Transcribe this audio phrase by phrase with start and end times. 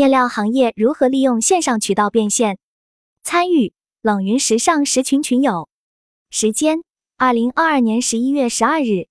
[0.00, 2.56] 面料行业如何利用线上渠道变现？
[3.22, 5.68] 参与冷云时尚十群群友。
[6.30, 6.84] 时间：
[7.18, 9.08] 二零二二年十一月十二日。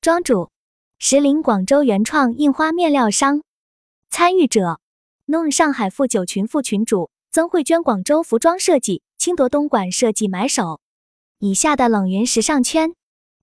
[0.00, 0.52] 庄主：
[1.00, 3.42] 石林广州原创印花面料商。
[4.08, 4.78] 参与者
[5.26, 10.78] ，non 上海富九群副群主曾慧娟广州服装设计青铎东莞设计买手。
[11.40, 12.94] 以下的冷云时尚圈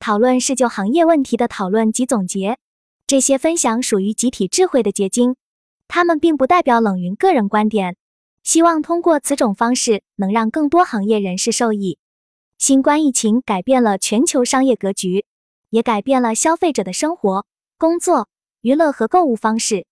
[0.00, 2.58] 讨论是就行业问题的讨论及总结，
[3.06, 5.36] 这些分享属于集体智慧的结晶。
[5.94, 7.98] 他们并不代表冷云个人观点，
[8.42, 11.98] 希望通过此种方式能让更多行业人士受益。
[12.56, 15.26] 新冠疫情改变了全球商业格局，
[15.68, 17.44] 也改变了消费者的生活、
[17.76, 18.30] 工作、
[18.62, 19.84] 娱乐和购物方式。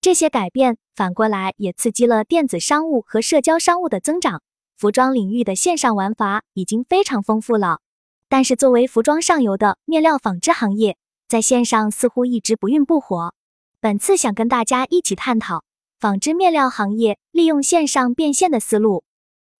[0.00, 4.42] 这些改变反过来也刺激了电子商务和社交商务的增长。
[4.76, 7.80] 服装领域的线上玩法已经非常丰富了，
[8.28, 10.96] 但是作为服装上游的面料纺织行业，
[11.26, 13.34] 在线上似乎一直不愠不火。
[13.80, 15.62] 本次想跟大家一起探讨
[16.00, 19.04] 纺织面料行业利用线上变现的思路。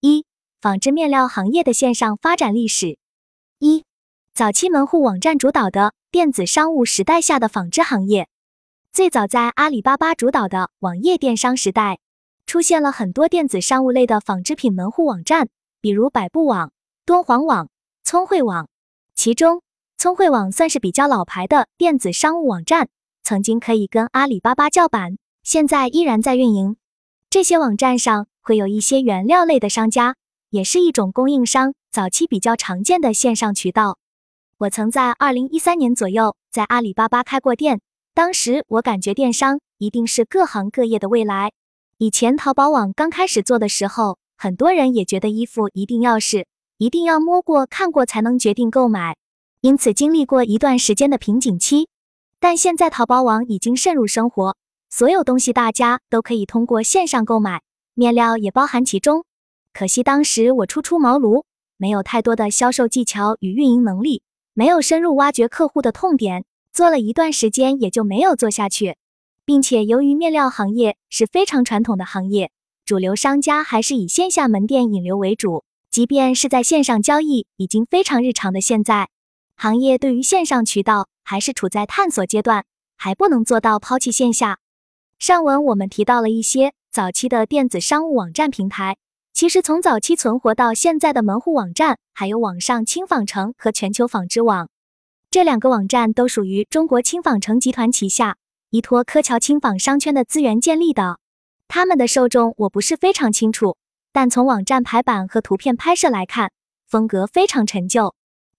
[0.00, 0.24] 一、
[0.60, 2.96] 纺织面料行业的线上发展历史。
[3.58, 3.84] 一、
[4.32, 8.28] 早期门户网站主导的电子商务时代下的纺织行业，
[8.92, 11.98] 最早在阿里巴巴主导的网页电商时代，
[12.46, 15.48] 出现了很多电子商务类的纺织品门户网站，
[15.80, 16.70] 比如百步网、
[17.04, 17.68] 敦煌网、
[18.04, 18.68] 聪慧网。
[19.16, 19.62] 其中，
[19.98, 22.88] 聪慧网算是比较老牌的电子商务网站。
[23.24, 26.76] 曾经可以跟阿里巴巴叫板，现在依然在运营。
[27.30, 30.16] 这些网站上会有一些原料类的商家，
[30.50, 33.96] 也是一种供应商，早期比较常见的线上渠道。
[34.58, 37.80] 我曾在二零一三年左右在阿里巴巴开过店，
[38.12, 41.52] 当时我感觉电商一定是各行各业的未来。
[41.96, 49.16] 以前淘宝网刚开始做的时候，很多人也觉得衣服一定要试，一定要摸过看过才能决定购买，
[49.62, 51.88] 因此经历过一段时间的瓶颈期。
[52.44, 54.54] 但现在淘宝网已经渗入生活，
[54.90, 57.62] 所有东西大家都可以通过线上购买，
[57.94, 59.24] 面料也包含其中。
[59.72, 61.44] 可惜当时我初出茅庐，
[61.78, 64.20] 没有太多的销售技巧与运营能力，
[64.52, 68.98] 没有深入挖掘客户的痛点，做了一段时间也就没有做下去。
[69.46, 72.50] 并且由于面料行业是非常传统的行业，
[72.84, 79.08] 主流商家还是以线下门店引流为主，即便是在线上交易已经非常日常的现在，
[79.56, 81.08] 行业对于线上渠道。
[81.24, 82.64] 还是处在探索阶段，
[82.96, 84.58] 还不能做到抛弃线下。
[85.18, 88.98] 上文我们提到了一些早期的电子商务网站平台，
[89.32, 94.68] 其实从早期存活到现在的门户网站，还有网上轻纺城和全球纺织网，
[95.30, 98.36] 这两个网站都属于中国轻纺城集团旗下，
[98.70, 101.18] 依托柯桥轻纺商圈的资源建立的。
[101.66, 103.76] 他们的受众我不是非常清楚，
[104.12, 106.52] 但从网站排版和图片拍摄来看，
[106.86, 108.14] 风格非常陈旧。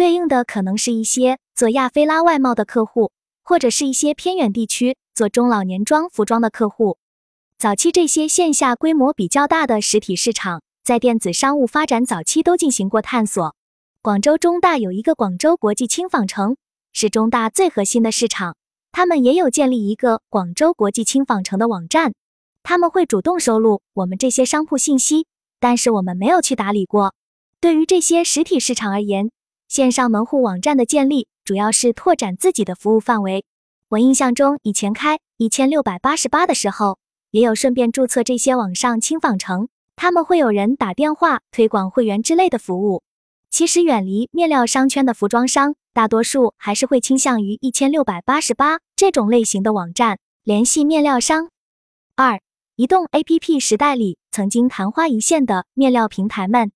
[0.00, 3.12] 对应的可能是一些做亚非拉外贸的客户，
[3.42, 6.96] 或者是一些偏远地区做中老年装服装的客户。
[7.58, 13.54] 早期这些线下规模比较大的实体市场，在电子商务发展早期都进行过探索。
[14.00, 16.56] 广州中大有一个广州国际轻纺城，
[16.94, 18.56] 是中大最核心的市场，
[18.92, 22.14] 他们也有建立一个广州国际轻纺城的网站。
[22.62, 25.26] 他们会主动收录我们这些商铺信息，
[25.58, 27.14] 但是我们没有去打理过。
[27.60, 29.30] 对于这些实体市场而言，
[29.70, 33.44] 线上门户网站的建立主要是拓展自己的服务范围。
[33.90, 36.98] 我印象中，以前开一千六百八十八的时候，
[37.30, 43.04] 也有顺便注册这些网上轻纺城，他们会有人打电话推广会员之类的服务。
[43.48, 51.48] 其实，远离面料商圈的服装商，大多数还是会倾向于一千六百八十八这种类型的网站联系面料商。
[52.16, 52.40] 二，
[52.74, 56.72] 移动 APP 时代里曾经昙花一现的面料平台们，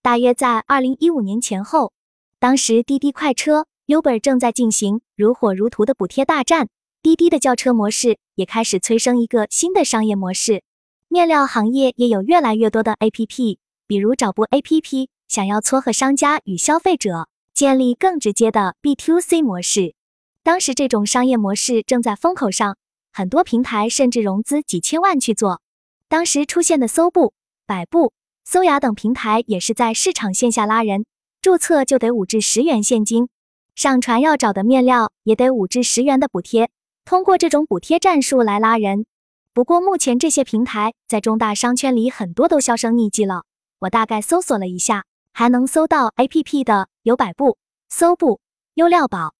[0.00, 1.92] 大约在二零一五年前后。
[2.40, 6.68] 当时滴滴快车、Uber 正在进行如火如荼的补贴大战，
[7.02, 10.62] 滴滴的叫车模式也开始催生一个新的商业模式。
[11.08, 19.96] 面料行业也有越来越多的 APP，比如找布 APP，想要撮合商家与消费者，建立更直接的 B to C 模式。
[20.44, 22.76] 当时这种商业模式正在风口上，
[23.12, 25.60] 很多平台甚至融资几千万去做。
[26.08, 27.32] 当时出现的搜布、
[27.66, 28.12] 百布、
[28.44, 31.04] 搜雅等平台也是在市场线下拉人。
[31.40, 33.28] 注册就得五至十元现金，
[33.76, 36.68] 上传要找的面料也得五至十元的补贴。
[37.04, 39.06] 通过这种补贴战术来拉人。
[39.54, 43.44] 不过目前这些平台在中大商圈里很多都销声匿迹了。
[43.78, 47.56] 我大概搜索了一下，还能搜到 APP 的有百布、
[47.88, 48.40] 搜布、
[48.74, 49.34] 优料宝。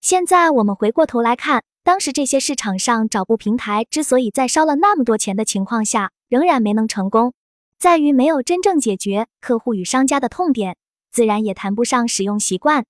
[0.00, 7.34] 现在我们回过头来看，当时这些市场上找布平台之所以在烧了那么多钱的情况下仍然没能成功，
[7.78, 10.78] 在于没有真正解决客户与商家的痛点。
[11.14, 12.86] 自然也谈不上使用习惯。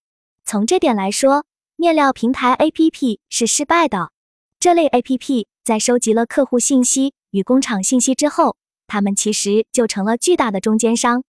[0.46, 1.44] 从这点来说，
[1.76, 4.12] 面料平台 APP 是失败的。
[4.58, 8.56] 这类 APP 在收集了客户信息与工厂信息之后，
[8.86, 11.22] 他们其实就成了巨大的中间商，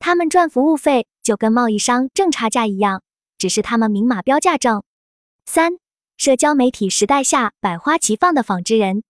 [0.00, 3.04] 他们赚服务费就跟贸易商挣差价一样，
[3.38, 4.82] 只是他们明码标价挣。
[5.46, 5.74] 三、
[6.16, 9.04] 社交媒体时代下百花齐放的纺织人，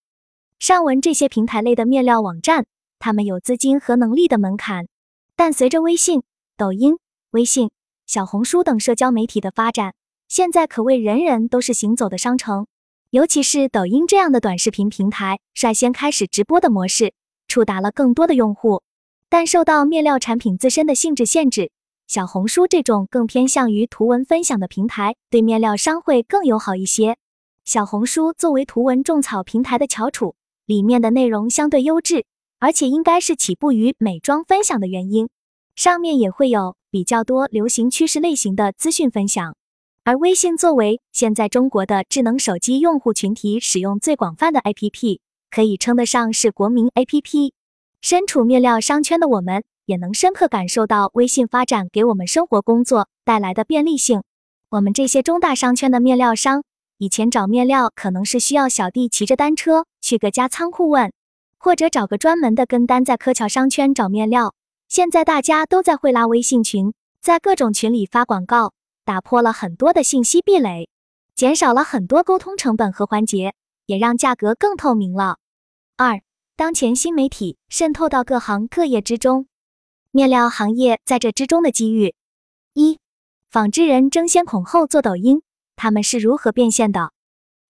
[0.59, 2.67] 上文这些平台类的面料网站，
[2.99, 4.89] 他们有资金和能力的门槛，
[5.35, 6.23] 但随着微信、
[6.59, 6.99] 抖音、
[7.33, 7.71] 微信、
[8.07, 9.95] 小红书等社交媒体的发展，
[10.27, 12.67] 现在可谓人人都是行走的商城。
[13.11, 17.13] 尤其是抖音这样的短视频平台率先开始直播的模式，
[17.47, 18.83] 触达了更多的用户。
[19.29, 21.71] 但受到面料产品自身的性质限制，
[22.09, 27.17] 小红书这种更偏向于图文分享的平台对面料商会更友好一些。
[27.65, 30.35] 小红书作为图文种草平台的翘楚，
[30.67, 32.25] 里面的内容相对优质，
[32.59, 35.29] 而且应该是起步于美妆分享的原因，
[35.77, 39.55] 上面也会有比较多流行趋势类型的资讯分享。
[40.03, 45.21] 而微信作为现在中国的智能手机用户群体使用最广泛的 APP，
[45.51, 47.53] 可以称得上是国民 APP。
[48.01, 54.23] 身处面料商圈的我们，也能深刻感受到微信发展给我们生活工作带来的便利性。
[54.71, 56.65] 我们这些中大商圈的面料商，
[56.97, 61.13] 以前找面料可能是需要小弟骑着单车去各家仓库问，
[61.59, 64.55] 或者找个专门的跟单在柯桥商圈找面料。
[64.91, 68.73] 现在大家都在会拉微信群，在各种群里发广告。
[69.05, 70.89] 打破了很多的信息壁垒，
[71.37, 73.55] 减少了很多沟通成本和环节，
[73.87, 75.39] 也让价格更透明了。
[75.97, 76.21] 二，
[76.57, 79.47] 当前新媒体渗透到各行各业之中，
[80.11, 82.17] 面料行业在这之中的机遇。
[82.75, 82.99] 一，
[83.49, 85.43] 纺织人争先恐后做抖音，
[85.77, 87.13] 他们是如何变现的？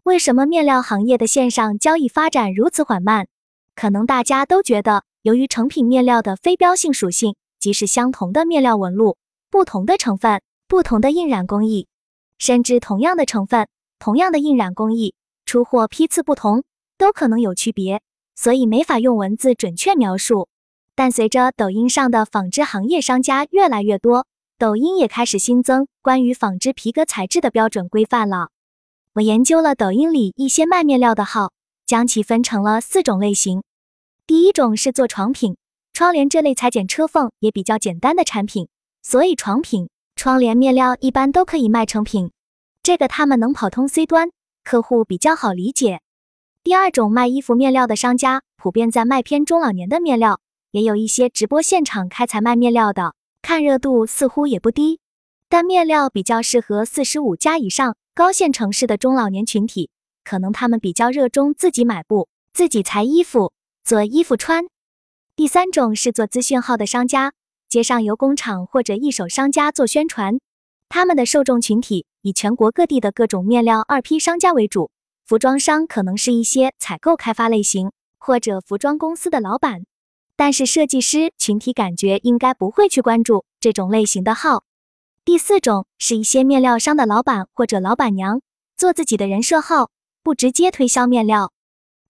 [0.05, 3.29] 为什么面料行业的线上交易发展如此缓慢？
[3.75, 9.17] 可能大家都觉得，由于成品面料的非标性属性，即使相同的面料纹路，
[9.51, 10.43] 不同的成分。
[10.69, 11.89] 不同的印染工艺，
[12.39, 13.67] 甚至同样的成分、
[13.99, 15.15] 同样的印染工艺，
[15.45, 16.63] 出货批次不同，
[16.97, 18.03] 都可能有区别，
[18.37, 20.47] 所以没法用文字准确描述。
[20.95, 24.29] 但随着抖音上的纺织行业商家越来越多，
[24.59, 28.51] 抖音也开始新增关于纺织皮革材质的标准规范了。
[29.15, 31.51] 我研究了抖音里一些卖面料的号，
[31.85, 33.65] 将其分成了四种类型。
[34.31, 35.57] 第一种是做床品、
[35.93, 38.69] 窗帘这类裁剪车缝也比较简单的产品，
[39.03, 39.89] 所以床品。
[40.15, 42.31] 窗帘面料一般都可以卖成品，
[42.81, 44.31] 这个他们能跑通 C 端，
[44.63, 46.01] 客户比较好理解。
[46.63, 50.39] 第二种卖衣服面料的商家，普遍在卖偏中老年的面料，
[50.71, 55.01] 也有一些直播现场开采卖面料的，看热度似乎也不低。
[55.49, 59.91] 但面料比较适合四十五加以上高线城市的中老年群体，
[60.23, 63.53] 可能他们比较热衷自己买布、自己裁衣服、
[63.91, 64.67] 做衣服穿。
[65.35, 67.33] 第三种是做资讯号的商家。
[67.69, 70.39] 街上由工厂或者一手商家做宣传，
[70.89, 74.93] 他们的受众群体以全国各地的各种面料二批商家为主，
[75.27, 79.85] 服装商可能是一些采购开发类型或者服装公司的老板，
[80.37, 84.63] 但是设计师群体感觉应该不会去关注这种类型的号。
[85.25, 88.41] 第四种是一些面料商的老板或者老板娘
[88.77, 89.91] 做自己的人设号，
[90.23, 91.53] 不直接推销面料。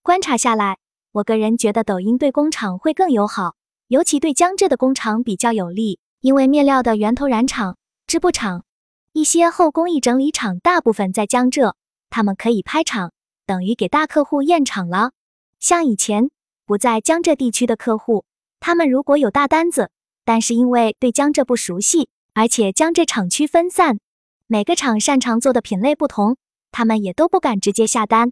[0.03, 0.77] 观察下来，
[1.13, 3.55] 我个人觉得抖音对工厂会更友好。
[3.89, 7.77] 尤其对江浙的工厂比较有利，因为面料的源头染厂、
[8.07, 8.65] 织布厂、
[9.13, 11.75] 一些后工艺整理厂大部分在江浙，
[12.09, 13.11] 他们可以拍厂，
[13.45, 15.11] 等于给大客户验厂了。
[15.59, 16.31] 像以前
[16.65, 18.25] 不在江浙地区的客户，
[18.61, 19.91] 他们如果有大单子，
[20.25, 23.99] 但是因为对江浙不熟悉，而且江浙厂区分散，
[24.47, 26.37] 每个厂擅长做的品类不同，
[26.71, 28.31] 他们也都不敢直接下单，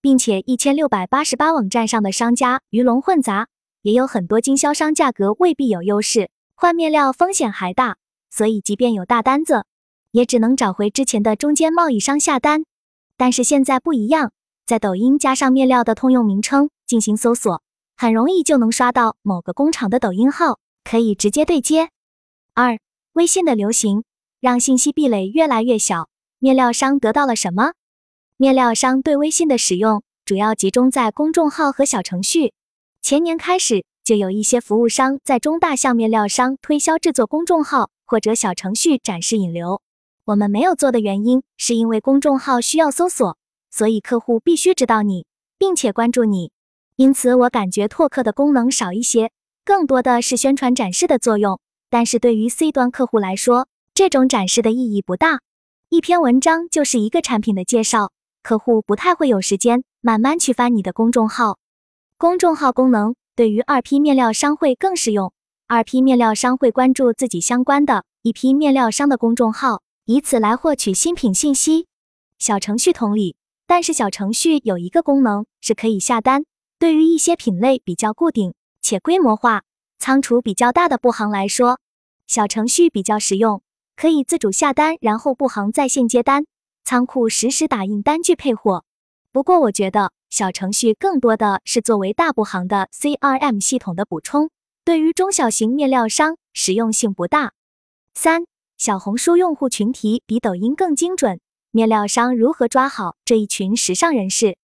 [0.00, 3.48] 并且一千六百八十八网站上的商家鱼龙混杂。
[3.82, 7.96] 也有很多经销商价格未必有优势，换面料风险还大，
[8.28, 9.64] 所以即便有大单子，
[10.10, 12.66] 也只能找回之前的中间贸易商下单。
[13.16, 14.32] 但是现在不一样，
[14.66, 17.62] 在抖音加上面料的通用名称进行搜索，
[17.96, 21.88] 很容易就能刷到某个工厂的抖音号，可以直接对接。
[22.52, 22.78] 二、
[23.14, 24.04] 微信的流行
[24.40, 27.72] 让信息壁垒越来越小，面料商得到了什么？
[28.40, 32.54] 面料商对微信的使用主要集中在公众号和小程序。
[33.02, 39.82] 前年开始，就有一些服务商在中大向面料商推销制作公众号或者小程序展示引流。
[40.24, 43.36] 我们没有做的原因，是因为公众号需要搜索，
[43.70, 45.26] 所以客户必须知道你，
[45.58, 46.50] 并且关注你。
[46.96, 49.32] 因此，我感觉拓客的功能少一些，
[49.66, 51.60] 更多的是宣传展示的作用。
[51.90, 55.40] 但是对于 C 端客户来说，这种展示的意义不大。
[55.90, 61.58] 一篇文章就是一个产品的介绍，客户不太会有时间慢慢去翻你的公众号。
[62.16, 65.32] 公众号功能对于二批面料商会更适用，
[65.66, 71.86] 二批面料商会关注自己相关的一批面料商的公众号，以此来获取新品信息。
[72.38, 76.44] 小程序同理，但是小程序有一个功能是可以下单，
[76.78, 79.62] 对于一些品类比较固定且规模化、
[79.98, 81.78] 仓储比较大的布行来说，
[82.26, 83.62] 小程序比较实用，
[83.96, 86.46] 可以自主下单，然后布行在线接单，
[86.90, 88.84] 仓库实时打印单据配货。
[89.30, 94.50] 不过，我觉得小程序更多的是作为大布行的 CRM 系统的补充，
[94.84, 97.52] 对于中小型面料商实用性不大。
[98.14, 98.42] 三、
[98.76, 101.38] 小红书用户群体比抖音更精准，
[101.70, 104.56] 面料商如何抓好这一群时尚人士？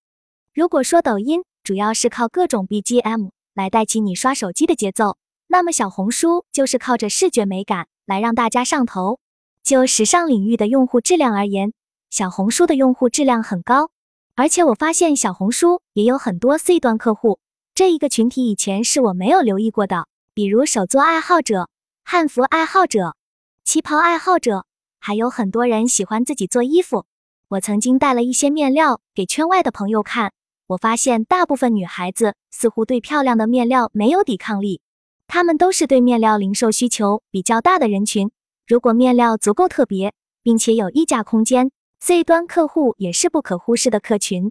[0.52, 5.16] 如果说抖音主要是靠各种 BGM 来带起你刷手机的节奏，
[5.46, 9.20] 那么小红书就是靠着视觉美感来让大家上头。
[9.62, 11.72] 就时尚领域的用户质量而言，
[12.10, 13.90] 小红书的用户质量很高，
[14.34, 17.40] 而且我发现小红书也有很多 C 端客户，
[17.74, 21.68] 这一个群体以前是我没有留意过的，比如手作爱好者、
[22.04, 23.16] 汉服爱好者、
[23.64, 24.64] 旗袍爱好者，
[24.98, 27.04] 还有很多人喜欢自己做衣服。
[27.48, 30.32] 我曾经带了一些面料给圈外的朋友看。
[30.68, 34.80] 我发现大部分女孩子似乎对漂亮的面料没有抵抗力，
[35.28, 38.32] 她们都是对面料零售需求比较大的人群。
[38.66, 44.50] 如果面料足够特别，并且有溢价空间，C 端客户也是不可忽视的客群。